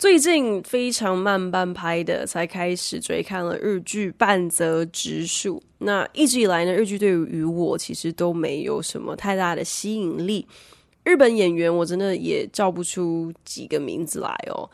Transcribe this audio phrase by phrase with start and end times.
[0.00, 5.58] 最近非常慢半拍的，才开始追看了日剧《半泽直树》。
[5.76, 10.46] 那一直以来呢，日剧对于我其实都没有什么太大的吸引力。
[11.04, 14.70] 日本演员我真的也叫不出几个名字来哦。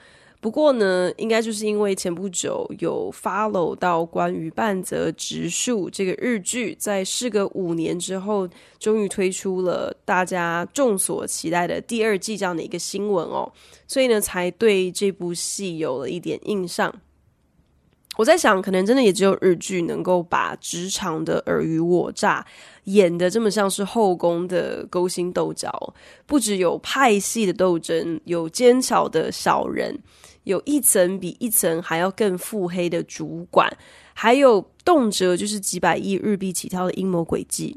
[0.46, 13.52] 不过呢，应该就是因为前不久有 follow 到关于半泽直树这个日剧，在事隔五年之后，终于推出了大家众所期待的第二季这样的一个新闻哦，
[13.88, 16.94] 所以呢，才对这部戏有了一点印象。
[18.16, 22.44] 我在想，可能真的也只有日剧能够把职场的尔虞我诈
[22.84, 29.98] 演得这么像是后宫的勾心斗角，不只有派系的斗争，有奸巧的小人。
[30.44, 33.68] 有一层比一层还要更腹黑的主管，
[34.14, 37.76] 还有动辄就是几百亿日币起跳的阴谋诡计。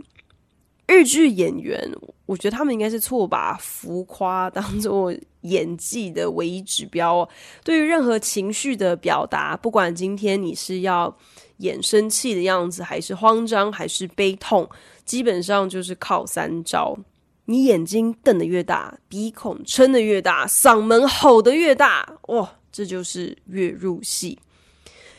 [0.85, 1.91] 日剧演员，
[2.27, 7.27] 我觉得他们应该是错把浮夸当做演技的唯一指标。
[7.63, 11.17] 对于任何情绪的表达，不管今天你是要
[11.57, 14.69] 演生气的样子，还是慌张，还是悲痛，
[15.05, 16.97] 基本上就是靠三招。
[17.45, 22.55] 你眼睛瞪得越大，鼻孔撑得越大，嗓门吼得越大，哇！
[22.71, 24.37] 这就是越入戏，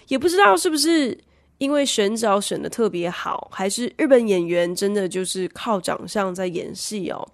[0.07, 1.19] 也不知道是不是
[1.59, 7.29] 因为选角选得特别好，还是日本演员真的就是靠长相在演戏哦。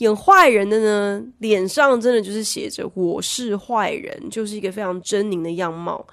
[0.00, 6.06] 演坏人的呢，脸上真的就是写着“我是坏人”，就是一个非常狰狞的样貌。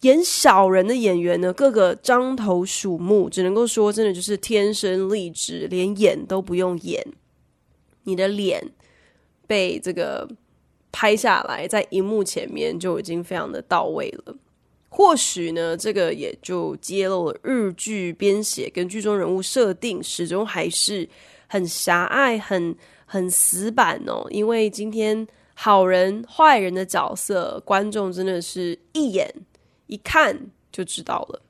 [0.00, 7.06] 演小人的演员呢，个个张头鼠目，只能够说真的就是天生丽质，连演都不用演，
[8.02, 8.70] 你的脸
[9.46, 10.28] 被这个。
[10.94, 14.36] 拍下来，在荧幕前面就已经非常的到位了。
[14.90, 21.08] 或许呢，这个也就揭露了日剧编写跟剧中人物设定始终还是
[21.46, 22.76] 很狭隘、很
[23.12, 24.26] 很死板哦。
[24.30, 29.30] 因为今天好人坏人的角色，观众真的是一眼
[29.86, 30.34] 一看
[30.72, 31.42] 就知道了。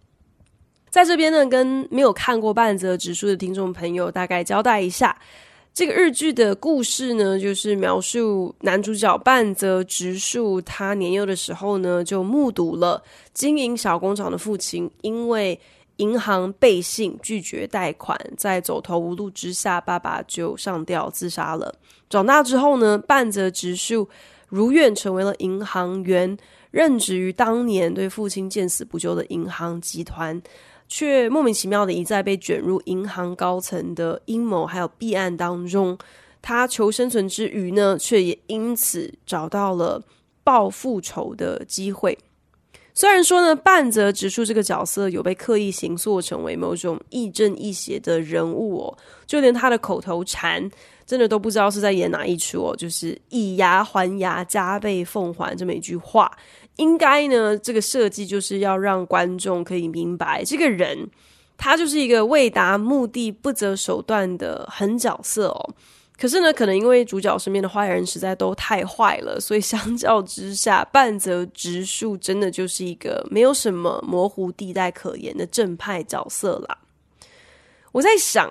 [0.91, 5.17] 在这边呢，跟没有看过半泽直树的听众朋友大概交代一下。
[5.73, 13.03] 这个日剧的故事呢，就是描述男主角半泽直树，他年幼的时候呢，就目睹了
[13.33, 15.59] 经营小工厂的父亲因为
[16.03, 21.73] 银行背信拒绝贷款，在走投无路之下，爸爸就上吊自杀了。
[22.11, 24.09] 长大之后呢，半泽直树
[24.49, 26.37] 如愿成为了银行员，
[26.73, 30.43] 任职于当年对父亲见死不救的银行集团。
[30.89, 35.97] 却莫名其妙的一再被卷入银行高层的阴谋还有弊案当中，
[36.43, 40.03] 他求生存之余呢，却也因此找到了
[40.45, 42.19] 报复仇的机会。
[42.95, 50.71] 虽然说呢，半泽直树这个角色有被刻意形塑成为某种亦正亦邪的人物哦，就连他的口头禅，
[51.07, 56.31] 真的都不知道是在演哪一出哦，就是以牙还牙，加倍奉还这么一句话。
[56.77, 61.09] 应该呢，这个设计就是要让观众可以明白，这个人
[61.57, 65.75] 他就是一个为达目的不择手段的狠角色哦。
[66.23, 76.79] 可是呢，可能因为主角身边的坏人实在都太坏了， 所以相较之下，半泽直树真的就是一个没有什么模糊地带可言的正派角色啦。
[77.91, 78.49] 我在想，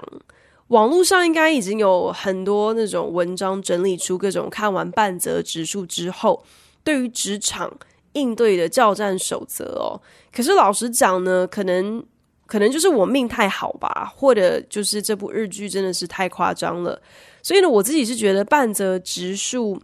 [0.67, 6.43] 网络上应该已经有很多那种文章整理出各种看完半泽直树之后，
[6.83, 7.71] 对于职场。
[8.13, 9.95] 应对的教战守则哦，
[10.35, 12.03] 可是老实讲呢，可能
[12.45, 17.01] 可能就是我命太好吧，或者就是这部日剧真的是太夸张了，
[17.41, 19.81] 所以呢，我自己是觉得半泽直树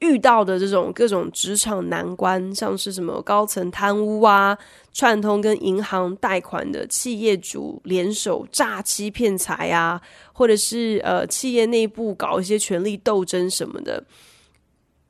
[0.00, 4.56] 遇到的这种各种职场难关，像是什么高层贪污啊，
[4.92, 10.00] 串通跟银行贷款的企业主联手诈欺骗财啊，
[10.32, 14.04] 或者是呃企业内部搞一些权力斗争什么的，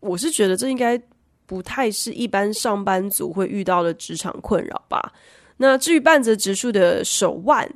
[0.01, 1.01] 我是觉得这应该。
[1.49, 5.15] 不太是一般上班族会遇到的职场困扰吧？
[5.57, 7.67] 那至于半泽直树的手腕，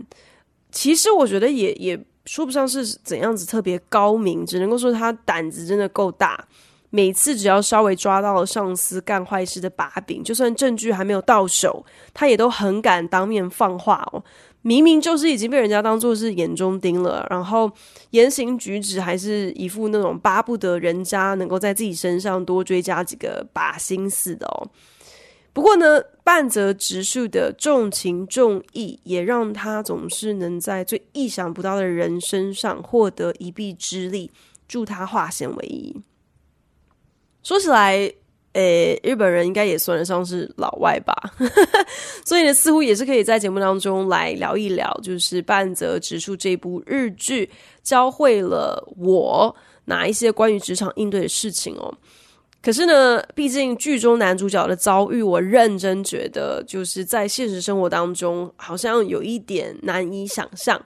[0.71, 6.47] 其实我觉得也也说不上是怎样子特别高明，只能够说他胆子真的够大。
[6.95, 14.23] 每次只要稍微抓到了上司干坏事的把柄，就算证据还没有到手，他也都很敢当面放话哦。
[14.61, 17.73] 明明就是已经被人家当做是眼中钉了，然后
[18.11, 24.69] 言行举止还是一副那种巴不得人家能够在自己身上多追加几个把心似的哦。
[25.53, 34.31] 不过呢，半泽直树的重情重义，也让他总是能在最意想不到的人身上获得一臂之力，
[34.67, 35.95] 助他化险为夷。
[37.43, 38.11] 说起来，
[38.55, 41.15] 诶、日本人应该也算得上是老外吧，
[42.25, 47.51] 所以呢，似乎也是可以在节目当中来聊一聊，就是半泽直树这部日剧
[47.83, 49.55] 教会了我
[49.85, 51.93] 哪一些关于职场应对的事情哦。
[52.63, 60.81] 可是呢，毕竟剧中男主角的遭遇，我认真觉得就是在现实生活当中好像有一点难以想象，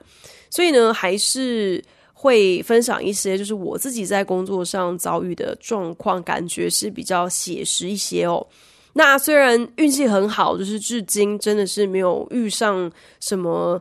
[0.49, 1.79] 所以呢，还是
[2.13, 8.45] 会分享一些就是我自己在工作上遭遇的状况，感觉是比较写实一些哦。
[8.93, 13.79] 那虽然运气很好，就是至今真的是没有遇上什么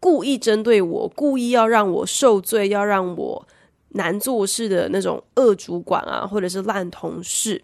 [0.00, 3.46] 故意针对我、故意要让我受罪、要让我。
[3.94, 7.60] 难做事的那种恶主管啊，或者是烂同事，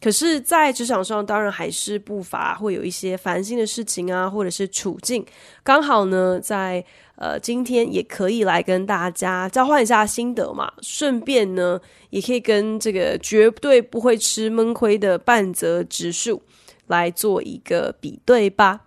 [0.00, 5.24] 可是，在职场上，当然还是不乏会有一些烦心的事情啊，或者是处境。
[5.62, 6.84] 刚好呢，在
[7.16, 11.80] 呃今天也可以来跟大家交换一下心得嘛，顺便呢，
[12.10, 16.42] 也可以跟这个绝对不会吃闷亏的半泽直树
[16.86, 18.85] 来做一个比对吧。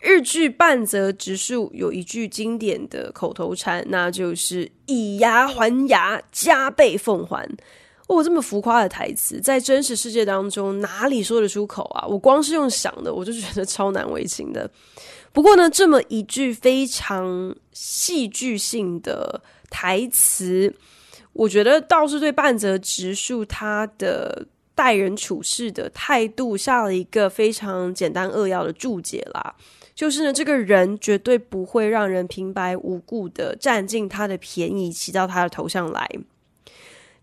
[0.00, 7.48] 日剧半泽直树有一句经典的口头禅，那就是“以牙还牙，加倍奉还”。
[8.06, 12.06] 哦，这么浮夸的台词，在真实世界当中哪里说得出口啊？
[12.06, 14.70] 我光是用想的，我就觉得超难为情的。
[15.30, 20.74] 不过呢，这么一句非常戏剧性的台词，
[21.34, 29.54] 我觉得倒是对半泽直树他的待人处事的态度下了一个非常简单扼要的注解啦。
[29.98, 36.08] 就是呢，这个人绝对不会让人平白无故的占尽他的便宜，骑到他的头上来。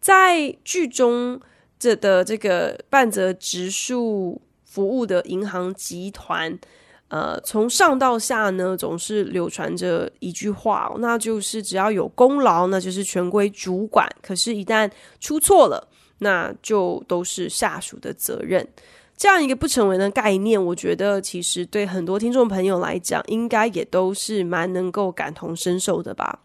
[0.01, 1.39] 在剧中
[1.80, 6.60] 这的这个半泽直树服务的银行集团，
[7.07, 14.92] 呃，从上到下呢，总是流传着一句话，那就是只要有功劳，那就是全归主管；可是，一旦
[15.22, 15.88] 出错了，
[16.18, 18.68] 那就都是下属的责任。
[19.17, 26.41] 这样一个不成文的概念，我觉得其实对很多听众朋友来讲，应该也都是蛮能够感同身受的吧。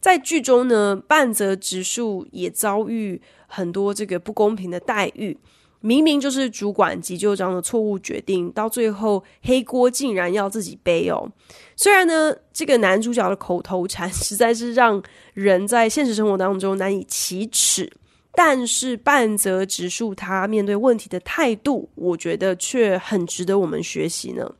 [0.00, 5.38] 在剧中呢，半泽直树也遭遇很多这个不公平的待遇，
[5.80, 11.26] 明明就是主管急就章的错误决定，到最后黑锅竟然要自己背哦。
[11.74, 15.02] 虽然呢，这个男主角的口头禅实在是让
[15.32, 17.90] 人在现实生活当中难以启齿。
[18.36, 24.54] 但是半泽直树他面对问题的态度，我觉得却很值得我们学习呢。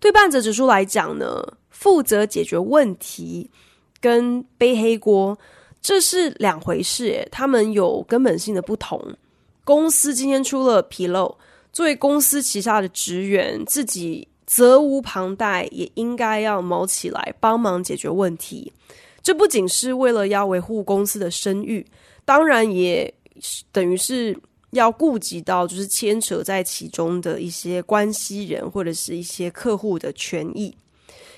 [0.00, 3.50] 对半泽直树来讲呢，负责解决问题
[4.00, 5.38] 跟背黑锅
[5.82, 9.16] 这是两回事，他们有根本性的不同。
[9.62, 11.36] 公司今天出了纰漏，
[11.72, 18.72] 作为公司旗下的职员，自己责无旁贷，也应该要卯起来帮忙解决问题。
[19.22, 21.86] 这不仅是为了要维护公司的声誉。
[22.30, 23.12] 当然，也
[23.72, 24.38] 等于是
[24.70, 30.72] 要顾及到，就是牵扯在其中的一些关系人或者是一些客户的权益。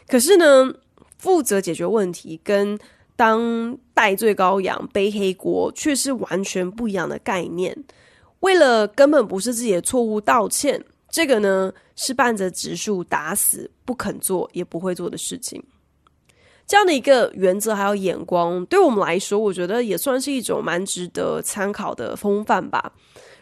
[0.07, 0.71] 可是呢，
[1.17, 2.79] 负责解决问题跟
[3.17, 7.75] 当代罪羔羊、背黑锅却是完全不一样的概念。
[8.41, 15.65] 为了根本不是自己的错误道歉，这个呢是伴着直树打死不肯做也不会做的事情。
[16.67, 22.93] 这样的一个原则还有眼光，对我们来说，我觉得也算是一种蛮值得参考的风范吧。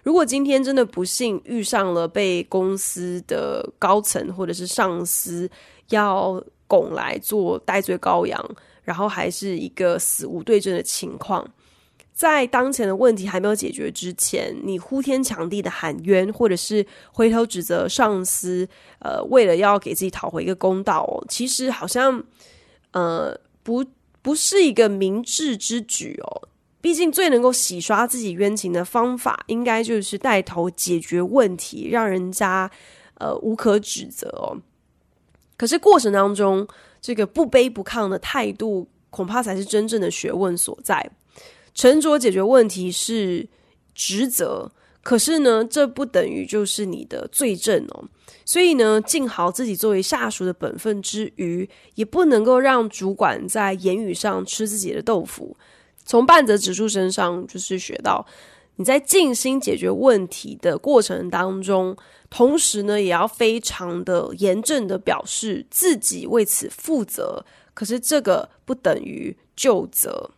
[0.03, 5.49] 如果今天真的不幸遇上了被公司的高层或者是上司
[5.91, 8.43] 要拱来做代罪羔羊，
[8.83, 11.47] 然后还是一个死无对证的情况，
[12.13, 18.67] 在当前的问题还没有解决之前，你呼天抢地的喊冤，或者是回头指责上司，
[19.01, 22.25] 呃，为了要给自己讨回一个公道，其实好像。
[22.93, 23.85] 呃，不，
[24.23, 26.49] 不是一个明智之举哦。
[26.81, 32.71] 毕竟，最能够洗刷自己冤情的方法，应该就是带头解决问题，让人家
[33.19, 34.57] 呃无可指责哦。
[35.57, 36.67] 可是过程当中，
[37.03, 41.11] 这个不卑不亢的态度，恐怕才是真正的学问所在。
[41.75, 43.47] 沉着解决问题是
[43.95, 44.73] 职责。
[45.03, 48.05] 可是呢，这不等于就是你的罪证哦。
[48.45, 55.57] 所以呢，尽好自己作为下属的本分之余，也不能够让主管在言语上吃自己的豆腐。
[56.05, 58.27] 从半泽直树身上就是学到，
[58.77, 61.97] 你在尽心解决问题的过程当中，
[62.29, 67.45] 同时呢，也要非常的严正的表示自己为此负责。
[67.73, 70.33] 可是这个不等于就责。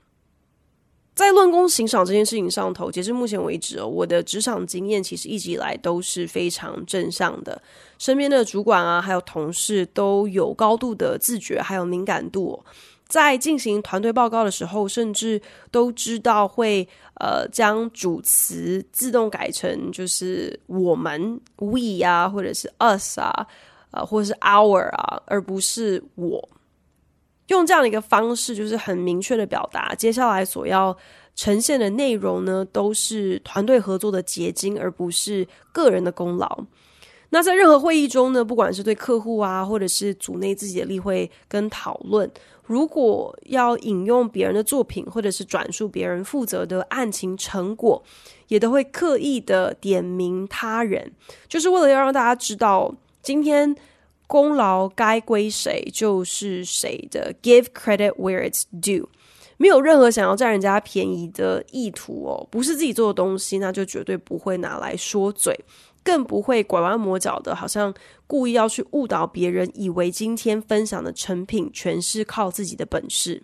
[1.14, 7.60] 在论功行赏这件事情上头，截至目前为止哦，我的职场经验其实一直以来都是非常正向的。
[7.98, 12.64] 身边的主管啊，还有同事都有高度的自觉，还有敏感度。
[13.06, 15.38] 在进行团队报告的时候，甚至
[15.70, 16.88] 都知道会
[17.20, 23.46] 呃将主词自动改成就是我们 we 啊，或者是 us 啊，
[23.90, 26.48] 呃，或者是 our 啊，而不是我。
[27.48, 30.96] 用这样的一个方式，就是很明确的表达，接下来所要
[31.34, 36.64] 呈现的内容呢，都是团队合作的结晶，而不是个人的功劳。
[37.30, 42.30] 那在任何会议中呢，不管是对客户啊，或者是组内自己的例会跟讨论，
[42.64, 48.02] 如果要引用别人的作品，或者是转述别人负责的案情成果，
[48.48, 51.12] 也都会刻意的点名他人，
[51.48, 53.74] 就是为了要让大家知道今天。
[54.32, 59.06] 功劳该归谁就是谁的，Give credit where it's due，
[59.58, 65.54] 没有任何想要占人家便宜的意图哦，不是自己做的东西，那就绝对不会拿来说嘴，
[66.02, 67.92] 更不会拐弯抹角的，好像
[68.26, 73.42] 故意要去误导别人，以为今天分享的成品全是靠自己的本事。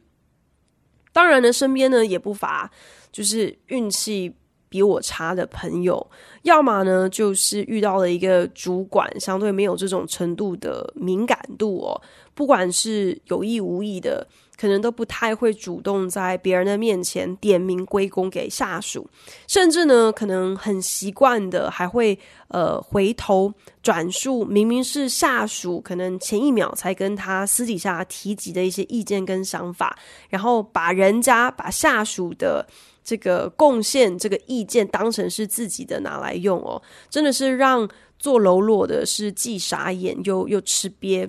[1.13, 2.71] 当然呢，身边呢也不乏
[3.13, 4.35] 就是运气。
[4.69, 6.07] 比我差的朋友，
[6.43, 12.01] 要么呢就是遇到了一个主管，相对没有这种程度的敏感度哦，
[12.35, 19.09] 不管是有意无意的，可能都不太会主动在别人的面前点名归功给下属，
[19.47, 29.99] 甚至呢可能很习惯的还会呃回头转述明明是下属，可能前一秒才跟他私底下提及的一些意见跟想法，
[30.29, 32.67] 然后把人家把下属的。
[33.09, 37.89] 这个贡献，这个意见当成是自己的拿来用哦，真的是让
[38.19, 41.27] 做喽啰的是既傻眼又又吃瘪。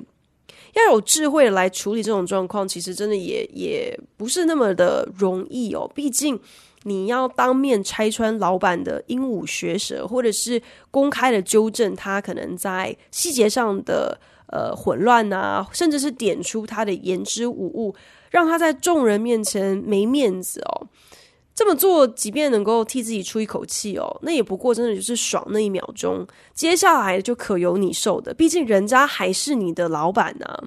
[0.74, 5.90] 要有智慧来处理这种状况，其实真的也也不是那么的容易哦。
[5.96, 6.38] 毕竟
[6.84, 17.96] 你要当面拆穿老板的鹦鹉学舌，或者是公开的纠正他可能在细节上的呃混乱啊，甚至是点出他的言之无物，
[18.30, 20.88] 让他在众人面前没面子哦。
[21.60, 28.34] 这么做，即便能够替自己出一口气哦，那也不过真的就是爽那一秒钟，接下来就可由你受的。
[28.34, 30.64] 毕竟人家还是你的老板呢、啊。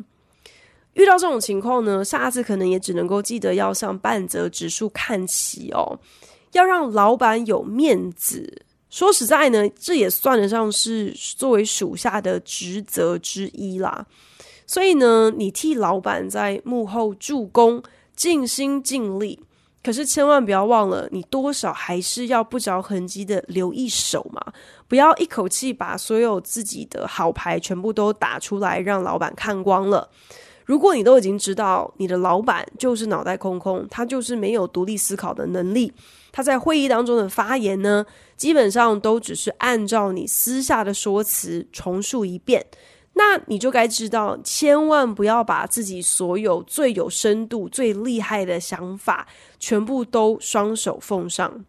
[0.93, 5.99] 遇到这种情况呢，下次可能也只能够记得要向半泽直树看齐哦，
[6.53, 8.63] 要让老板有面子。
[8.91, 14.07] 说实在呢，这也算得上是作为属下的职责之一啦。
[14.67, 17.83] 所以呢，你替老板在幕后助攻，
[18.15, 19.41] 尽心尽力。
[19.83, 24.41] 可是千万不要忘了，你多少还是要不着痕迹的留一手嘛，
[24.87, 30.09] 不要一口气把所有自己的好牌全部都打出来，让老板看光了。
[30.65, 35.93] 如果你都已经知道你的老板就是脑袋空空，他就是没有独立思考的能力，
[36.31, 42.65] 他在会议当中的发言呢，基本上都只是按照你私下的说辞重述一遍。
[43.15, 49.29] 那你就该知道，千万不要把自己所有最有深度、最厉害的想法，
[49.63, 51.65] 全部都双手奉上。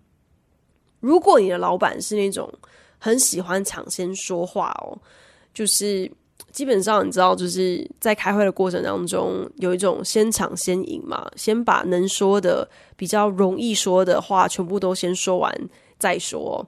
[0.99, 2.51] 如果你的老板是那种
[2.97, 4.97] 很喜欢抢先说话哦，
[5.53, 6.11] 就是
[6.51, 15.53] 基本上你知道，就是在开会的过程当中，有一种先抢先赢嘛，先把能说的、比较容易说的话，全部都先说完
[15.99, 16.67] 再说。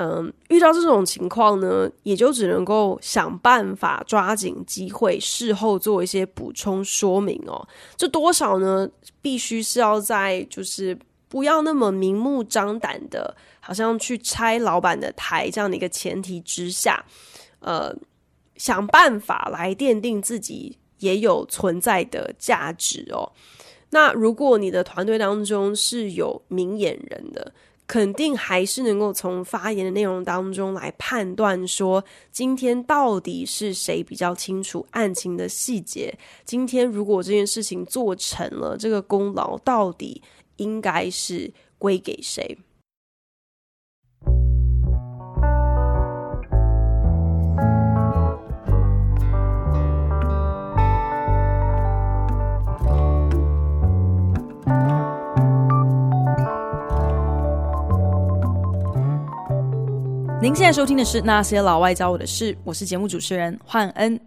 [0.00, 7.66] 嗯，遇到这种情况呢，也就只能够想办法抓紧机会，事后做一些补充说明哦。
[7.96, 8.88] 这多少呢？
[9.20, 10.96] 必须是要在就是
[11.28, 17.04] 不要那么明目张胆的，好像去拆老板的台这样的一个前提之下，
[17.58, 17.92] 呃，
[18.54, 23.32] 想办法来奠定自己也有存在的价值哦。
[23.90, 27.52] 那如果你的团队当中是有明眼人的，
[27.88, 36.14] 肯定还是能够从发言的内容当中来判断，说今天到底是谁比较清楚案情的细节。
[36.44, 40.22] 今天如果这件事情做成了，这个功劳到底
[40.56, 42.58] 应该是归给谁？
[60.48, 64.18] 您现在收听的是《那些老外教我的事》，我是节目主持人焕恩。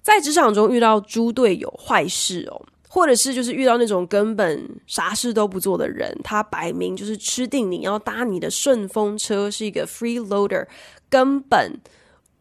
[0.00, 10.66] 在职场中遇到猪队友、坏事哦，或者是就是遇到那种根本啥事都不做的人，他摆明就是吃定你要搭你的顺风车，是一个 freeloader，
[11.10, 11.78] 根本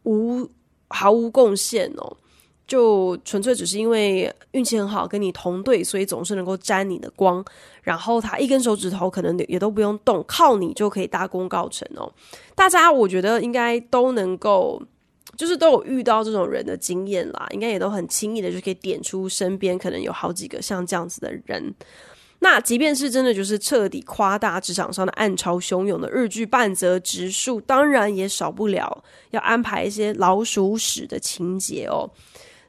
[0.04, 0.50] 无
[0.88, 2.16] 毫无贡献哦。
[2.72, 7.44] 就纯粹只是因为运气很好，跟你同队，所以总是能够沾你的光。
[7.82, 12.10] 然后他一根手指头可能也都不用动，靠你就可以大功告成哦。
[12.56, 14.82] 大家我觉得应该都能够，
[15.36, 21.76] 就是都有遇到这种人的经验啦，应该也都很轻易的就可以点出身边可能有好几个像这样子的人。
[22.40, 32.10] 那即便是真的就是彻底夸大职场上的暗潮汹涌的日剧半泽直树，当然也少不了要安排一些老鼠屎的情节哦。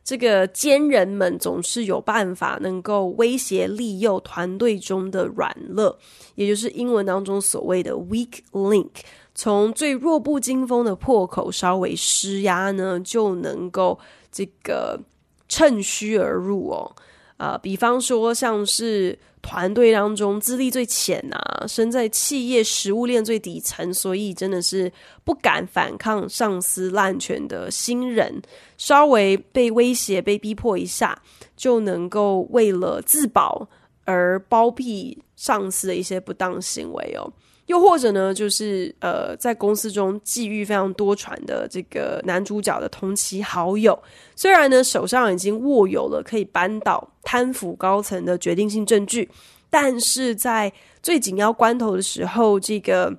[0.04, 5.96] 这个奸人们总是有办法能够威胁利诱团队中的软肋，
[6.34, 8.90] 也就是英文当中所谓的 weak link，
[9.34, 13.98] 从最弱不禁风的破口稍微施压呢，就能够
[14.30, 15.00] 这个
[15.48, 16.96] 趁虚而入哦。
[17.42, 19.18] 啊、比方说像是。
[19.42, 24.90] 团队当中资历最浅啊，身在企业食物链最底层，所以真的是
[25.24, 28.40] 不敢反抗上司滥权的新人，
[28.78, 31.20] 稍微被威胁、被逼迫一下，
[31.56, 33.68] 就能够为了自保
[34.04, 37.26] 而包庇上司的一些不当行为哦。
[37.66, 43.96] 又或者呢，就是呃，在公司中际遇非常多传的这个男主角的同期好友，
[44.34, 49.30] 虽然呢手上已经握有了可以扳倒贪腐高层的决定性证据，
[49.70, 53.16] 但是在最紧要关头的时候，这个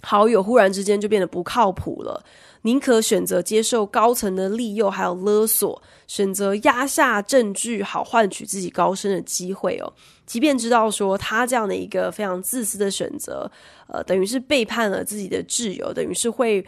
[0.00, 2.24] 好友忽然之间就变得不靠谱了。
[2.62, 9.92] 宁可选择接受高层的利诱还有勒索，选择压下证据，好换取自己高升的机会哦。
[10.24, 13.50] 即便知道说他这样的一个非常自私的选择，
[13.88, 16.64] 呃，等于是背叛了自己的挚友，等于是会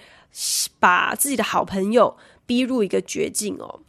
[0.80, 3.80] 把自己的好朋友逼入一个绝境哦。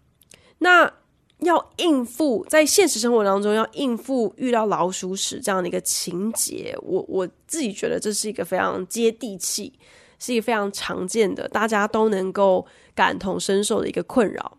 [0.60, 0.92] 那
[1.40, 9.74] 要应付在现实生活当中要应付遇到老鼠屎这样的一个情节，我我自己觉得这是一个非常接地气。
[10.20, 14.58] 是一个非常常见的，大家都能够感同身受的一个困扰。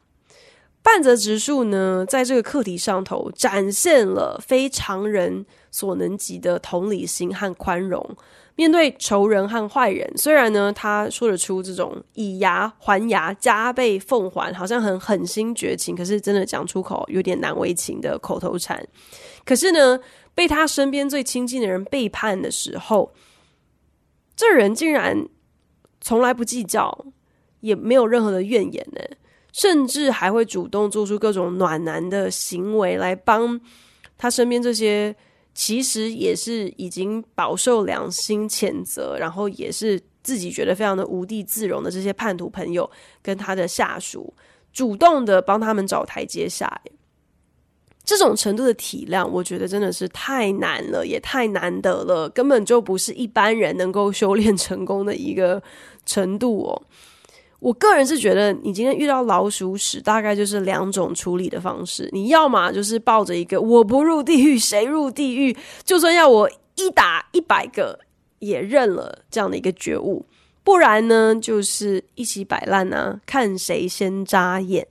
[0.83, 8.17] 半泽直树呢，在这个课题上头展现了非常人所能及的同理心和宽容。
[8.55, 18.87] 面对仇人和坏人，虽然呢，他说得出这种以牙还牙、加倍奉还，好像很狠心绝情，可是真的讲出口有点难为情的口头禅。
[19.45, 19.99] 可是呢，
[20.37, 23.13] 被他身边最亲近的人背叛的时候，
[24.37, 25.27] 这人竟然。
[26.07, 26.97] 从来不计较，
[27.59, 29.01] 也没有任何的怨言呢，
[29.53, 33.61] 甚至还会主动做出各种暖男的行为来帮
[34.17, 35.13] 他身边这些
[35.53, 42.89] 其实也是已经饱受良心谴责，然后也是自己觉得非常的无地自容的这些叛徒朋友
[43.21, 44.33] 跟他的下属，
[44.73, 46.81] 主动的帮他们找台阶下。
[48.07, 55.61] 这种程度的体谅，我觉得真的是太难了，也太难得了，根本就不是一般人能够修炼成功的一个
[56.07, 56.83] 程度哦。
[57.59, 62.09] 我个人是觉得，你今天遇到老鼠屎，大概就是两种处理的方式。
[62.13, 65.57] 你要么就是抱着一个“我不入地狱，谁入地狱？
[65.83, 67.99] 就算要我一打一百个
[68.39, 70.25] 也认了”这样的一个觉悟；
[70.63, 74.87] 不然呢，就是一起摆烂啊，看谁先眨眼。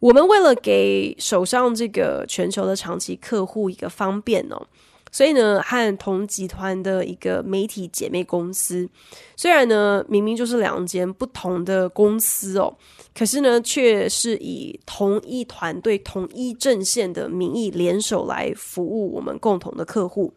[0.00, 4.66] 我们为了给手上这个全球的长期客户一个方便哦，
[5.10, 8.88] 所以呢，和同集团的一个媒体姐妹公司，
[9.36, 12.72] 虽然呢明明就是两间不同的公司哦，
[13.12, 20.32] 可是呢却是以同一团队、同一阵线的名义联手来服务我们共同的客户。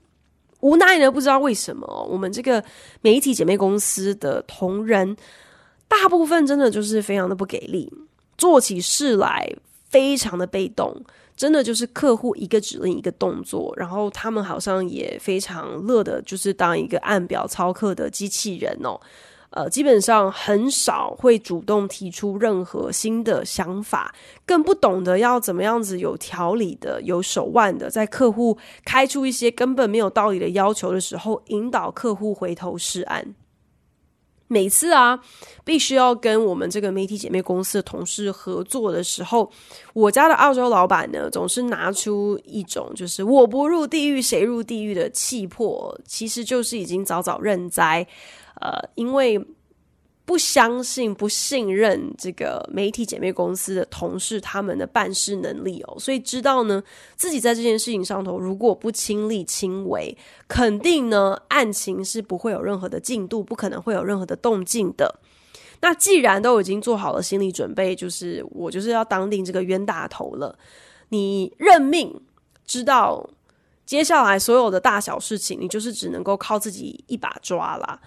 [0.61, 2.63] 无奈呢，不知道为什么，我们这个
[3.01, 5.15] 媒体姐妹公司的同仁，
[5.87, 7.91] 大部分真的就是非常的不给力。
[8.41, 9.47] 做起事来
[9.91, 10.91] 非常的被动，
[11.37, 18.99] 真的就是客户一个指令一个动作，然后他们好像也非常乐的，就是当一个按表操课的机器人哦。
[19.51, 24.11] 呃，基本上很少会主动提出任何新的想法，
[24.43, 33.35] 更不懂得要怎么样子有条理的、有手腕的，在客户开出一些根本没有道理的要求的时候，引导客户回头是岸。
[34.51, 35.17] 每次啊，
[35.63, 39.49] 必须要跟我们这个媒体姐妹公司的同事合作的时候，
[39.93, 48.05] 我家的澳洲老板呢，总是拿出一种就是“我不入地狱，谁入地狱”的气魄，其实就是已经早早认栽，
[48.59, 49.41] 呃，因为。
[50.31, 56.81] 不相信、不信任这个媒体姐妹公司的同事他们的办事能力哦，所以知道呢，
[57.17, 60.17] 自己在这件事情上头如果不亲力亲为，
[60.47, 65.19] 肯定呢案情是不会有任何的进度，不可能会有任何的动静的。
[65.81, 70.57] 那既然都已经做好了心理准备，就是我就是要当定这个冤大头了，
[71.09, 72.21] 你认命，
[72.65, 73.29] 知道
[73.85, 77.99] 接下来所有的大小事情，你就是只能够靠自己一把抓啦。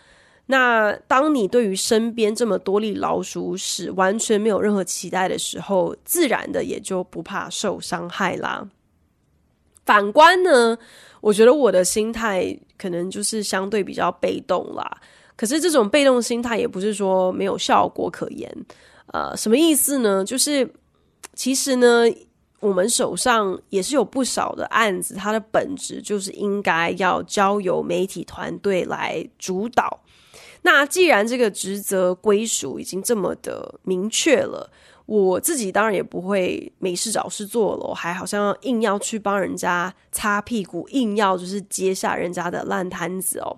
[0.46, 8.68] 那当你对于身边这么多粒老鼠屎完全没有任何期待的时候，自然的也就不怕受伤害啦。
[9.86, 10.76] 反观呢，
[11.20, 14.98] 我觉得我的心态可能就是相对比较被动啦。
[15.36, 18.50] 可是这种被动心态也不是说没有效果可言。
[19.08, 20.24] 呃，什么意思呢？
[20.24, 20.70] 就是
[21.34, 22.04] 其实呢，
[22.60, 30.00] 我们手上也是有不少的案子，它的本质就是应该要交由媒体团队来主导。
[30.66, 34.70] 那既然这个职责归属已经这么的明确了，
[35.04, 43.54] 我自己当然也不会没事找事做了，我还好像硬要去帮人家擦屁股，硬要就是接下人家的烂摊子哦。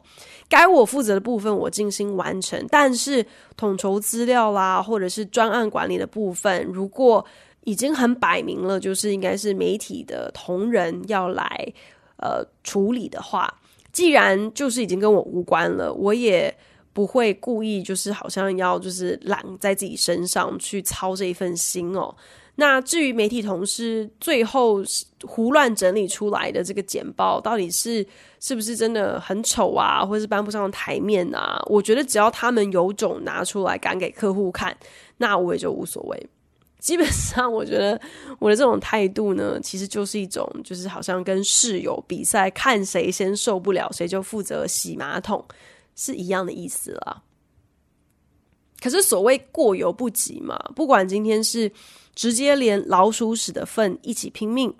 [0.48, 3.24] 该我负责的部分我尽心完成，但是
[3.56, 7.24] 统筹资料啦，或者是专案管理的部分，如果
[7.62, 11.72] 已经很摆明了，就是应该是媒体的同仁要来
[12.16, 13.60] 呃处理的话，
[13.92, 16.52] 既然就是已经跟我无关了，我也。
[16.96, 22.14] 不会故意就是好像要就是揽在自己身上去操这一份心哦。
[22.54, 24.82] 那至于媒体同事最后
[25.22, 28.02] 胡乱整理出来的这个简报，到底是
[28.40, 31.62] 是不是真的很丑啊，或者是搬不上台面啊？
[31.66, 34.74] 我觉得只要他们有种拿出来敢给客户看，
[35.18, 36.26] 那我也就无所谓。
[36.80, 38.00] 基本上，我觉得
[38.38, 45.44] 我的这种态度呢，其实就是一种就是好像跟室友比赛，看谁先受不了，谁就负责洗马桶。
[45.96, 47.22] 是一样的意思啦，
[48.80, 51.72] 可是所谓过犹不及嘛，不管今天是
[52.14, 54.72] 直接连老鼠屎的粪一起拼命，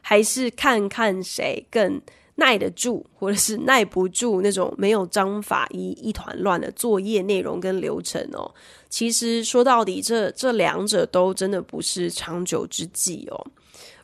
[0.00, 2.00] 还是看看谁更
[2.36, 8.52] 耐得住，或者是耐不住那种没有章法一一团乱的作业内容跟流程哦。
[8.88, 13.46] 其实说到底，这这两者都真的不是长久之计哦。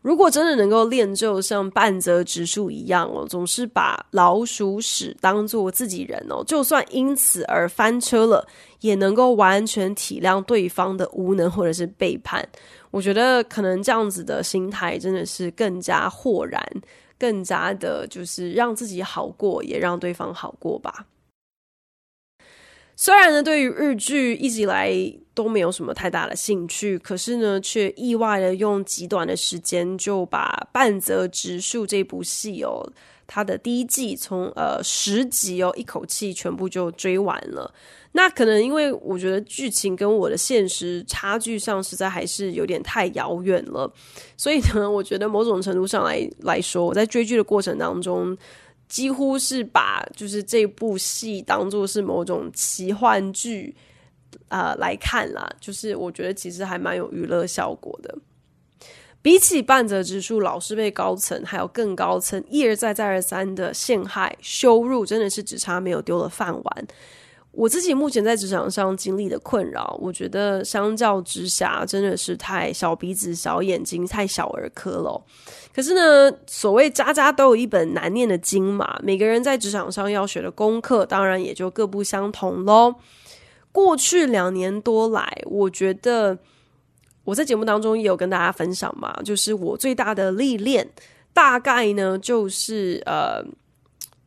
[0.03, 8.47] 如果真的能够练就像半泽直树一样哦，总是把老鼠屎当做自己人哦，就算因此而翻车了，
[8.81, 12.47] 也能够完全体谅对方的无能或者是背叛。
[12.91, 16.65] 我觉得可能这样子的心态真的是更加豁然，
[17.19, 21.05] 更加的就是让自己好过，也让对方好过吧。
[23.01, 24.93] 虽然呢，对于日剧一直以来
[25.33, 32.85] 都没有什么太大的兴趣，可是呢，却意外的用极短的时间就把半泽直树这部戏哦，
[33.25, 37.73] 它的第一季从呃十集哦一口气全部就追完了。
[38.11, 43.89] 那可能因为我觉得剧情跟我的现实差距上实在还是有点太遥远了，
[44.37, 48.37] 所以呢，我觉得某种程度上来来说，我在追剧的过程当中。
[48.89, 53.77] 几乎是把就是这部戏当做是某种奇幻剧
[54.49, 58.17] 啊、来看啦，就是我觉得其实还蛮有娱乐效果的。
[59.21, 66.87] 比起半泽直树老是被高层还有更高层一而再再而三的陷害羞辱，真的是只差没有丢了饭碗。
[67.51, 75.21] 我自己目前在职场上经历的困扰，我觉得相较之下真的是太小鼻子小眼睛，太小儿科了。
[75.75, 82.95] 可是呢，所谓家家都有一本难念的经嘛，每个人在职场上要学的功课，当然也就各不相同喽。
[83.73, 86.39] 过去两年多来，我觉得
[87.25, 90.89] 我在节目当中也有跟大家分享嘛，就是我最大的历练，
[91.33, 93.45] 大概呢就是呃。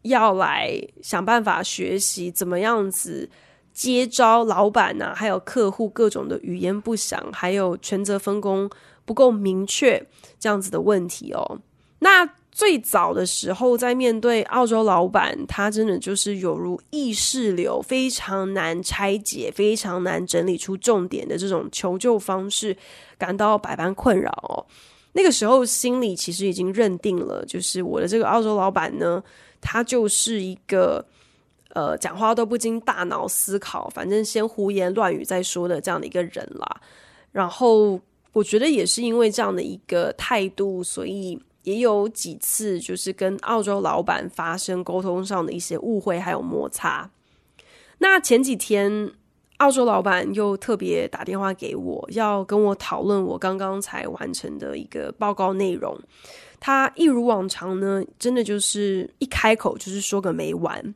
[0.03, 3.29] 要来想办法学习怎么样子
[3.73, 8.69] 接招老板呐、还有客户各种的语言不详，还有权责分工
[9.05, 10.05] 不够明确
[10.39, 11.59] 这样子的问题哦。
[11.99, 22.75] 那最早的时候，在面对澳洲老板，他真的就是有如意识流，非常难拆解，非常难整理出重点的这种求救方式，
[23.17, 24.65] 感到百般困扰哦。
[25.13, 29.23] 那个时候心里其实已经认定了，就是我的这个澳洲老板呢。
[29.61, 31.05] 他就是一个，
[31.69, 36.81] 呃，讲话都不经大脑思考，反正先胡言乱语再说的这样的一个人啦。
[37.31, 37.99] 然后
[38.33, 47.09] 我觉得也是因为这样的一个态度，所以也有几次就是跟澳洲老板发生沟通上的一些误会还有摩擦。
[47.99, 49.11] 那前几天，
[49.57, 55.97] 澳洲老板又特别打电话给我，要跟我讨论我刚刚才完成的一个报告内容。
[56.63, 60.93] 他一如往常呢，真的就是一开口就是说个没完。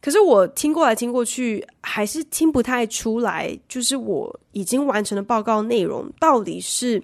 [0.00, 7.02] 可是我听过来听过去，还是听不太出来，就是我已经完成的报告内容到底是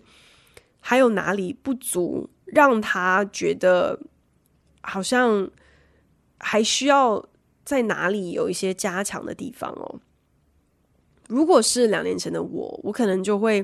[0.80, 4.00] 还有哪里不足，让他觉得
[4.80, 5.50] 好像
[6.38, 7.22] 还需要
[7.66, 10.00] 在哪里有一些加强的地方哦。
[11.28, 13.62] 如果是两年前的我，我可能就会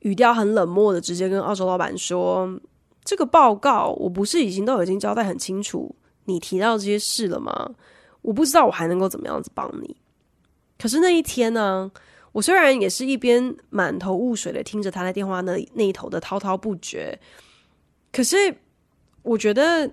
[0.00, 2.58] 语调很冷漠的直接跟澳洲老板说。
[3.04, 7.74] 这个报告我不是已经都已经交代很清楚，你提到这些事了吗？
[8.22, 9.96] 我不知道我还能够怎么样子帮你。
[10.78, 11.90] 可是那一天呢，
[12.32, 17.18] 我虽然也是一边满头雾水的听着他在电话那那一头的滔滔不绝，
[18.10, 18.36] 可是
[19.22, 19.90] 我觉得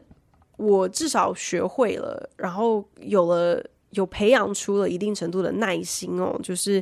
[0.58, 6.82] 我至少学会了，然后有了有培养出了一定程度的耐心哦，就是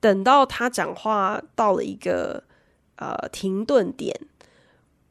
[0.00, 2.42] 等到他讲话到了一个
[2.96, 4.18] 呃停顿点，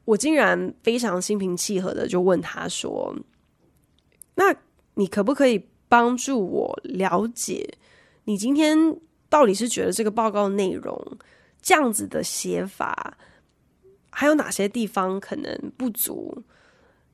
[0.08, 3.14] 我竟然非常心平气和的就问他说
[4.36, 4.56] ：“那
[4.94, 7.76] 你可不可以帮助我了解？”
[8.24, 11.18] 你今天到底是觉得这个报告内容
[11.60, 13.18] 这样子的写法，
[14.08, 16.42] 还有哪些地方可能不足？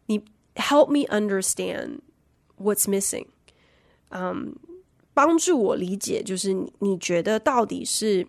[0.06, 0.20] 你
[0.54, 1.98] help me understand
[2.56, 3.26] what's missing，
[4.10, 4.54] 嗯、
[5.12, 8.24] 帮助我理解，就是你觉得到底是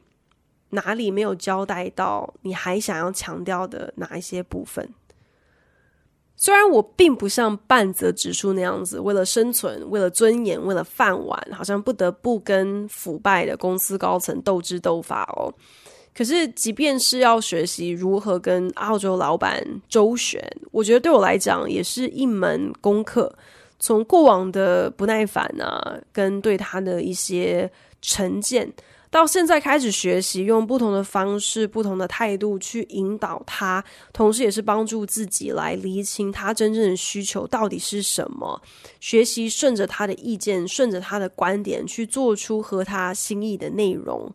[0.75, 4.87] 哪里没有交代到，你还想要强调的哪一些部分？
[6.37, 15.53] 虽然我并不像半泽直树那样子，为了生存、为了尊严、为了饭碗，好像不得不跟腐败的公司高层斗智斗法哦。
[16.13, 23.33] 可是，即便是要学习如何跟澳洲老板周旋，我觉得对我来讲也是一门功课。
[23.79, 27.69] 从过往的不耐烦啊，跟对他的一些
[28.01, 28.71] 成见。
[29.15, 38.61] 到现在开始学习，用不同的方式、不同的态度去引导他，同时也是帮助自己来厘清他真正的需求到底是什么。
[38.99, 44.29] 学习顺着他的意见，顺着他的观点去做出和他心意的内容。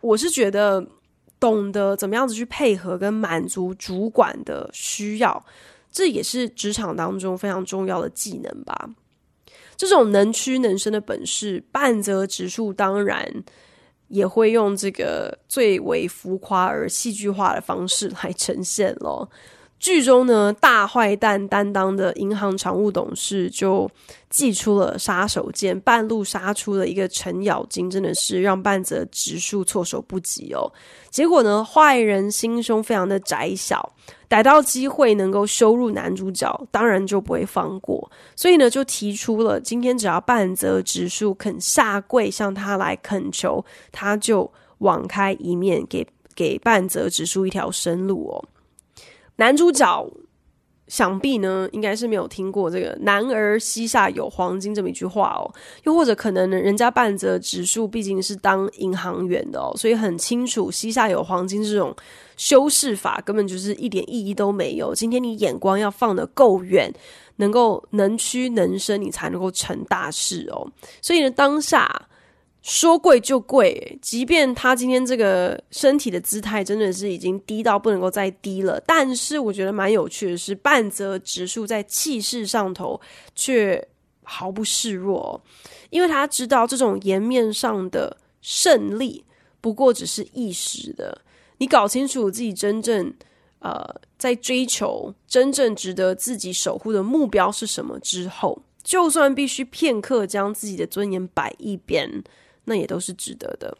[0.00, 0.86] 我是觉得，
[1.40, 5.44] 懂得怎么样子去配合跟满足主管的需要，
[5.90, 8.90] 这也是职场当中非常重要的技能吧。
[9.76, 13.42] 这种能屈能伸的本事，半泽直树当然。
[14.12, 19.26] 也会用这个最为浮夸而戏剧化的方式来呈现咯。
[19.82, 23.90] 剧中呢，大坏蛋担当的银行常务董事就
[24.30, 30.70] 祭出了杀手锏，半路杀出了一个程咬金，真的是让半泽直树措手不及哦。
[31.10, 33.92] 结果呢，坏人心胸非常的窄小，
[34.28, 38.08] 逮到机会能够羞辱男主角，当然就不会放过。
[38.36, 48.44] 所以呢，就提出了今天只要半泽直树肯下跪向他来恳求，他就网开一面，给给半泽直树一条生路哦。
[49.36, 50.10] 男主角
[50.88, 55.50] 想必呢，应该是没有听过这个“男儿膝下有黄金”这么一句话哦，
[55.84, 61.96] 又或者可能，人家半泽直树毕竟是当银行员的哦，所以很清楚“膝下有黄金”这种
[62.36, 64.94] 修饰法根本就是一点意义都没有。
[64.94, 66.92] 今天你眼光要放得够远，
[67.36, 70.70] 能够能屈能伸，你才能够成大事哦。
[71.00, 72.08] 所以呢，当下。
[72.62, 83.00] 说跪就跪，即便他今天这个身体的姿态真的是已经低到不能够再低了，但是我觉得蛮有趣的是，半泽直树在气势上头
[83.34, 83.84] 却
[84.22, 85.42] 毫不示弱，
[85.90, 89.24] 因为他知道这种颜面上的胜利
[89.60, 91.22] 不过只是一时的。
[91.58, 93.12] 你搞清楚自己真正
[93.58, 93.84] 呃
[94.16, 102.22] 在追求、真正值得自己守护的目标是什么之后，就算必须片刻将自己的尊严摆一边。
[102.64, 103.76] 那也都是值得的。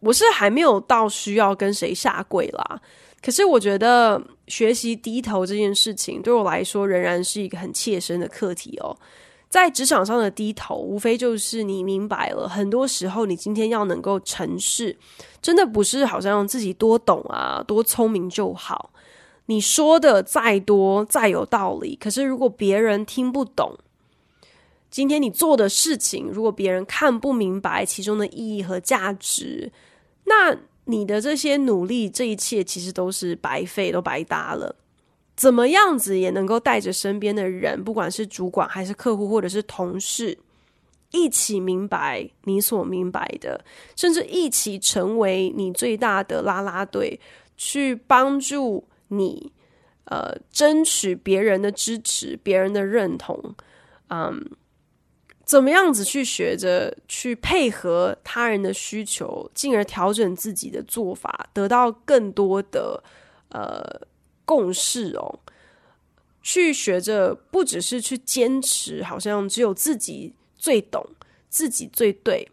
[0.00, 2.80] 我是还没有到需要跟谁下跪啦，
[3.22, 8.96] 可是我觉得学习低头这件事情对我来说仍然是一个很切身的课题哦。
[9.48, 14.96] 在职场上的低头，无非就是你明白了，很多时候你今天要能够成事，
[15.40, 18.90] 真的不是好像自己多懂啊、多聪明就好。
[19.46, 23.76] 你说的再多、再有道理，可是如果别人听不懂。
[24.96, 29.70] 今天你做的事情，如果别人看不明白其中的意义和价值，
[30.24, 30.56] 那
[30.86, 34.74] 你的这些努力，这一切其实都是白费，都白搭了。
[35.36, 40.38] 怎么样子也能够带着身边的人，不管是主管还是客户或者是同事，
[41.10, 43.62] 一起明白你所明白的，
[43.96, 47.20] 甚至一起成为你最大的啦啦队，
[47.58, 49.52] 去帮助你，
[50.04, 53.54] 呃，争取别人的支持，别人的认同，
[54.08, 54.42] 嗯。
[55.46, 63.00] 怎么样子去学着去配合他人的需求，进而调整自己的做法，得到更多的
[63.50, 63.80] 呃
[64.44, 65.38] 共识哦。
[66.42, 71.06] 去学着不只是去坚持，好像只有自己最懂，
[71.48, 72.48] 自己最对。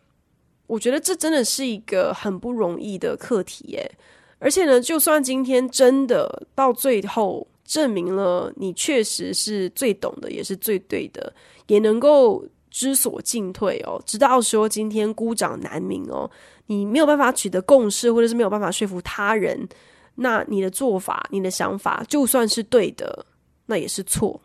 [0.67, 3.91] 我觉得这真的是一个很不容易的课题耶。
[4.37, 11.33] 而且呢，就算今天真的到最后证明了你确实是最懂的，也是最对的，
[11.65, 12.45] 也能够。
[12.73, 16.29] 知所进退哦，直到说今天孤掌难鸣哦，
[16.65, 19.69] 你没有办法取得共识，或者是没有办法说服他人，
[20.15, 23.27] 那你的做法、你的想法，就算是对的，
[23.67, 24.41] 那也是错。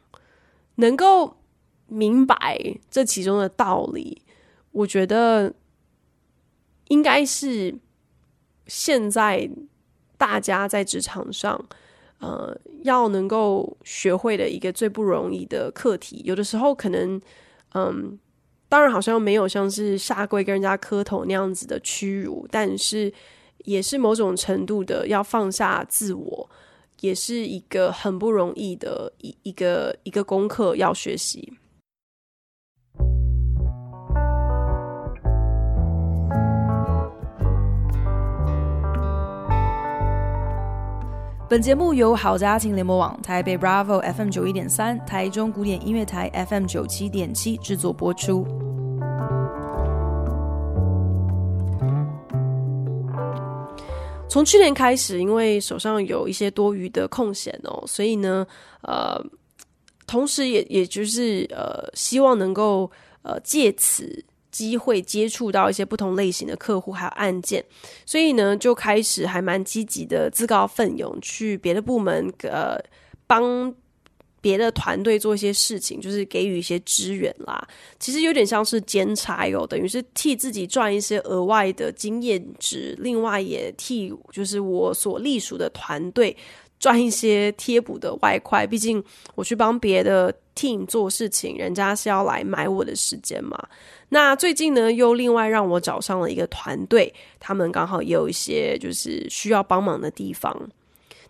[0.75, 1.35] 能够
[1.87, 2.59] 明白
[2.91, 4.21] 这其中的道理，
[4.73, 5.55] 我觉得
[6.89, 7.75] 应该是
[8.67, 9.49] 现在
[10.19, 11.59] 大家在职场上，
[12.19, 16.21] 呃，要能够学会的一个最不容易的课题。
[16.27, 17.19] 有的时候可能，
[17.75, 18.19] 嗯，
[18.69, 23.13] 当然好像没有像是下跪跟人家磕头那样子的屈辱，但是
[23.65, 26.51] 也是某种程度的要放下自我，
[27.01, 31.53] 也是一个很不容易的一一个一个功课要学习。
[41.51, 48.47] 本节目由好家庭联盟网、台北 Bravo FM 九一点三、台中古典音乐台 FM 九七点七制作播出。
[54.29, 58.47] 从去年开始，因为手上有一些多余的空闲哦，所以呢，
[58.83, 59.19] 呃，
[60.07, 62.91] 同时也也就是呃，希望能够
[63.23, 64.23] 呃借此。
[64.59, 67.65] 机会接触到一些不同类型的客户还有案件，
[68.05, 72.77] 所以呢，就开始还蛮积极的自告奋勇去别的部门，呃，
[73.25, 73.73] 帮
[74.41, 77.65] 别的团队做一些事情，就是给予一些支援啦。
[78.01, 86.37] 其实有点像是兼差哦，等于是替自己赚一些额外的经验值，另外也替就是我所隶属的团队
[86.81, 88.67] 赚一些贴补的外快。
[88.67, 89.01] 毕竟
[89.37, 93.57] 我去帮别的 team 做事情，人家是要来买我的时间嘛。
[94.09, 100.69] 那最近呢，又另外让我找上了一个团队，他们刚好也有一些就是需要帮忙的地方。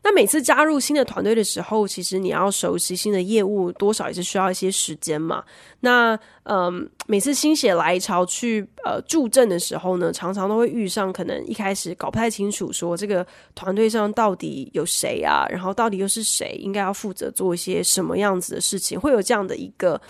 [0.02, 5.44] 那每次加入新的团队的时候，其实你要熟悉新的业务，多少也是需要一些时间嘛。
[5.80, 20.00] 那嗯，每次心血来潮去呃助阵的时候呢，常常都会遇上可能一开始搞不太清楚，说这个团队上到底有谁啊，然后到底又是谁，应该要负责做一些什么样子的事情，会有这样的一个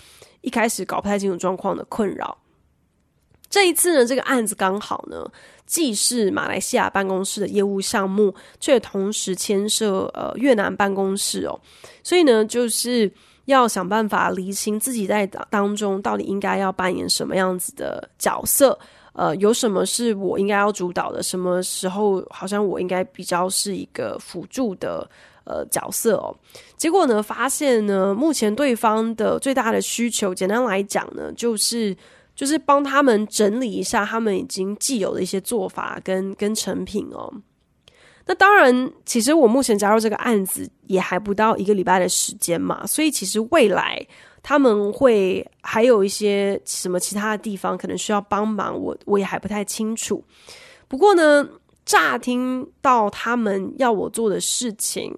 [0.41, 2.37] 一开始搞不太清楚状况的困扰。
[3.49, 5.25] 这一次呢，这个案子刚好呢，
[5.65, 11.59] 既是马来西亚办公室的业务项目，却同时牵涉呃越南办公室哦，
[12.03, 13.11] 所以呢，就是
[13.45, 18.77] 要想办法厘清自己在当中到底应该要扮演什么样子的角色，
[19.13, 25.09] 呃，有什么是我应该要主导的，什么时候好像我应该比较是一个辅助的
[25.43, 26.35] 呃角色哦。
[26.77, 31.97] 结果呢，发现呢，目前对方的最大的需求，简单来讲呢，就是。
[32.39, 37.29] 就是帮他们整理一下他们已经既有的一些做法跟跟成品哦。
[38.25, 44.01] 那当然，其实我目前加入这个案子也还不到一个礼拜的时间嘛，所以其实未来
[44.41, 50.23] 他们会还有一些什么其他的地方可能需要帮忙，我我也还不太清楚。
[50.87, 51.45] 不过呢，
[51.83, 55.13] 乍听到他们要我做的事情，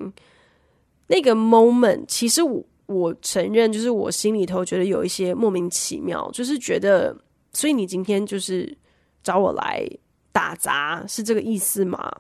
[1.05, 2.65] 那个 moment，其实我。
[2.91, 7.15] 我承认，就是我心里头觉得有一些莫名其妙，就是觉得，
[7.53, 8.77] 所以你今天就是
[9.23, 9.87] 找我来
[10.31, 12.11] 打杂，是这个意思吗？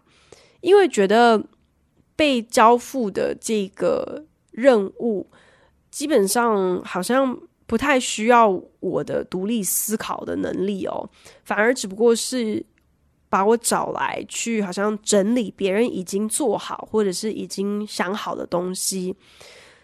[0.61, 1.43] 因为觉得
[2.15, 5.27] 被交付的这个任务，
[5.89, 11.09] 基本上好像不太需要我的独立思考的能力哦，
[11.43, 12.63] 反而只不过是
[13.29, 19.15] 把我找来去，好像整理别人已经做好或者是已经想好的东西。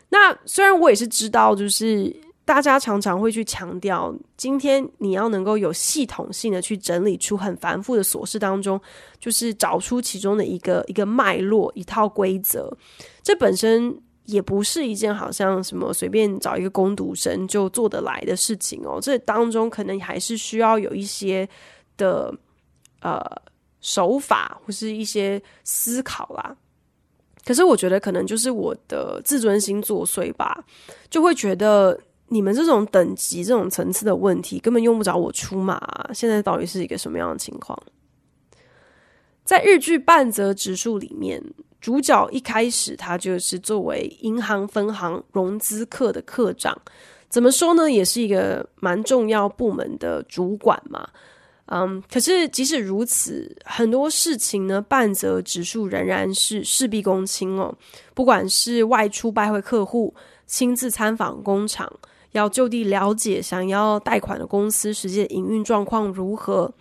[0.10, 2.16] 那虽然我也是知道，就是
[2.46, 8.80] 大家常常会去强调，今天你要能够有系统性的去整理出很繁复的琐事当中，
[9.20, 12.72] 就是找出其中的一个一个脉络、一套规则。
[13.22, 19.00] 这本身也不是一件好像什么随便找一个攻读生就做得来的事情哦。
[19.02, 21.48] 这当中可能还是需要有一些
[21.98, 22.34] 的
[23.02, 23.22] 呃
[23.82, 26.56] 手法或是一些思考啦。
[27.48, 30.62] 可是我觉得可能就是我的自尊心作祟吧，
[31.10, 35.80] 就会觉得你们这种等级、这种层次的问题根本用不着我出马。
[36.14, 37.82] 现在到底是一个什么样的情况？
[39.46, 41.42] 在日剧《半泽直树》里面，
[41.80, 46.78] 主角一开始他就是作为银行分行融资课的课长，
[47.30, 47.90] 怎么说呢？
[47.90, 51.08] 也是一个蛮重要部门的主管嘛。
[51.70, 57.76] 嗯，可是即使如此，很多事情呢，半泽直树仍然是事必躬亲哦。
[58.14, 61.92] 不管是外出拜会客户，亲自参访工厂，
[62.32, 66.74] 要就地了解想要贷款的公司实际的营运状况如何，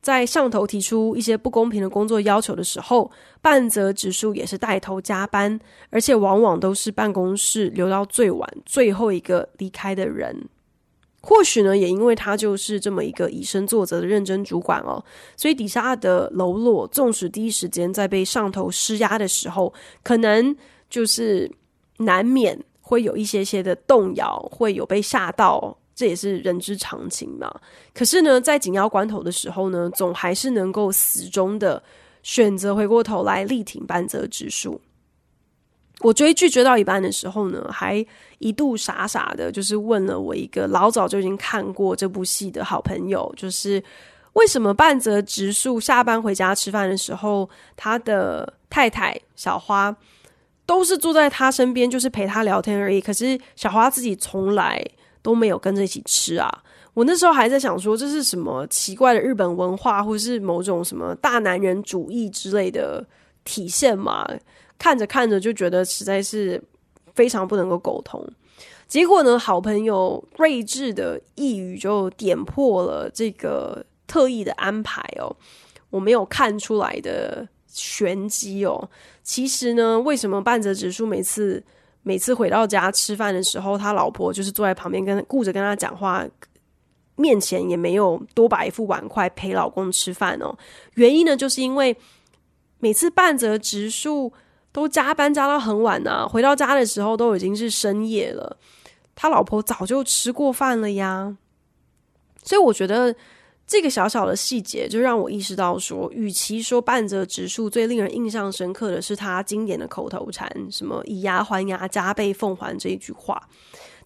[0.00, 3.08] 在上头提出一些不公平的工作要求的时候，
[3.40, 5.58] 半泽直树也是带头加班，
[5.90, 10.48] 而且往往都是办公室留到最晚，最后一个离开的人。
[11.26, 15.02] 或许呢，也因为他就是这么一个以身作则的认真主管哦，
[15.38, 19.72] 所以底下的喽啰，纵使第一时间在被上头施压的时候，
[20.02, 20.54] 可能
[20.90, 21.50] 就是
[21.96, 27.50] 难免会有一些些的动摇，会有被吓到，这也是人之常情嘛。
[27.94, 31.82] 可是呢，在紧要关头的时候呢，总还是能够死忠的
[32.22, 34.78] 选择回过头来力挺半泽直树。
[36.04, 38.04] 我追剧追到一半的时候呢，还
[38.38, 43.82] 一度傻傻的，就是问了我一个老早就已经看过这部戏的好朋友，就是
[44.34, 49.96] 为什么半泽直树下班回家吃饭的时候，他的太太小花
[50.66, 54.84] 都是坐在他身边，就是陪他聊天而已，可是小花自己从来
[55.22, 56.50] 都没有跟着一起吃啊。
[56.92, 63.02] 我那时候还在想说，这是什么奇怪的日本文化，或是某种什么大男人主义之类的
[63.42, 64.28] 体现嘛？
[64.84, 66.62] 看着看着就觉得实在是
[67.14, 68.22] 非常不能够沟通，
[68.86, 75.34] 结果呢，好朋友睿智的一语就点破了这个特意的安排哦，
[75.88, 78.90] 我没有看出来的玄机哦。
[79.22, 81.64] 其实呢，为什么半泽直树每次
[82.02, 86.22] 每次回到家吃饭的时候，他老婆就是坐在旁边跟顾着跟他讲话，
[87.16, 90.54] 面前也没有多摆一副碗筷陪老公吃饭哦？
[90.96, 91.96] 原因呢，就是因为
[92.80, 94.30] 每次半泽直树。
[94.74, 98.56] 都加班加到很晚呐、啊，回到家的时候都已经是深夜了。
[99.14, 101.36] 他老婆早就吃过饭了呀，
[102.42, 103.14] 所以我觉得
[103.68, 113.48] 这个小小的细节就让我意识到说，与其说半泽直树最令人印象深刻的是他经典的口头禅“什么以牙还牙，加倍奉还”这一句话，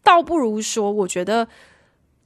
[0.02, 1.48] 倒不如说，我觉得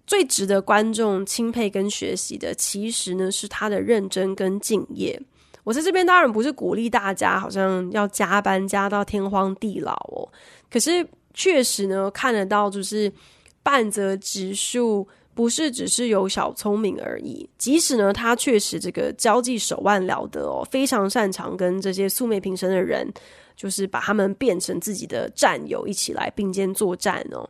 [0.05, 5.23] 最值得观众钦佩跟学习的，其实呢是他的认真跟敬业。
[5.65, 10.29] 我在这边当然不是鼓励大家好像要加班加到天荒地老哦，
[10.71, 13.13] 可是确实呢看得到，就是
[13.63, 23.09] 半泽直树不是只是有小聪明而已，即使呢他确实这个交际手腕了得哦，非常擅长跟这些素昧平生的人，
[23.55, 27.49] 就是把他们变成自己的战友，一起来并肩作战哦。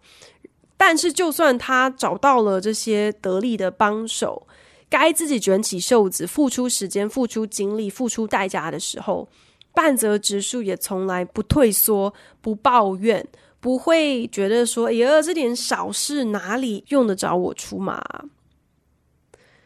[0.77, 4.47] 但是就算他找到了这些得力的帮手。
[4.93, 9.27] 该自己卷起袖子，付出时间、付出精力、付出代价的时候，
[9.73, 12.13] 半泽直树也从来不退缩、
[12.43, 13.27] 不抱怨，
[13.59, 18.05] 不会觉得说：“哎呀，这点小事哪里用得着我出马？”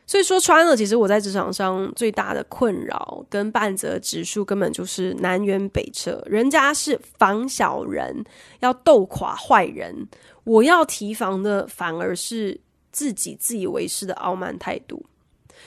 [0.07, 6.23] 所以说穿了，其实我在职场上最大的困扰，跟半泽直树根本就是南辕北辙。
[6.27, 8.25] 人家是防小人，
[8.61, 10.07] 要斗垮坏人，
[10.45, 12.61] 我要提防的反而是
[12.93, 15.05] 自己自以为是的傲慢态度。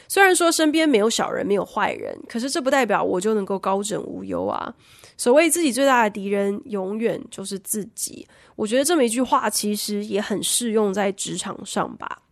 [0.09, 4.73] 虽然说身边没有小人，没有坏人，可是这不代表我就能够高枕无忧啊。
[5.15, 8.27] 所谓自己最大的敌人，永远就是自己。
[8.55, 12.23] 我觉得这么一句话，其实也很适用在职场上吧。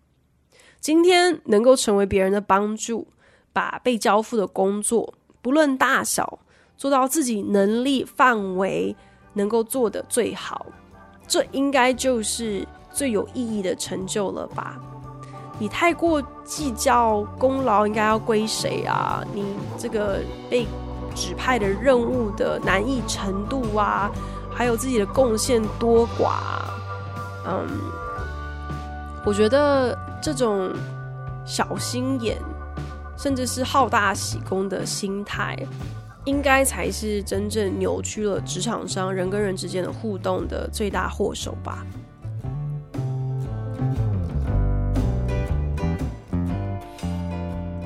[0.79, 3.07] 今天能够成为别人的帮助，
[3.53, 5.13] 把被交付的工作，
[5.43, 6.39] 不论大小，
[6.77, 8.95] 做到自己能力范围
[9.33, 10.65] 能够做得最好，
[11.27, 14.81] 这应该就是最有意义的成就了吧。
[15.59, 19.23] 你太过计较功劳应该要归谁啊？
[19.33, 19.43] 你
[19.77, 20.67] 这个被
[21.15, 24.11] 指派的任务的难易程度啊，
[24.53, 26.35] 还有自己的贡献多寡，
[27.47, 27.67] 嗯，
[29.25, 30.71] 我觉得这种
[31.43, 32.37] 小心眼，
[33.17, 35.57] 甚至是好大喜功的心态，
[36.25, 41.83] 应该才是真正扭曲了职场上人跟人之间的互动的最大祸首吧。